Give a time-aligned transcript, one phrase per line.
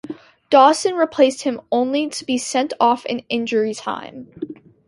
[0.49, 4.29] Dawson replaced him only to be sent off in injury time.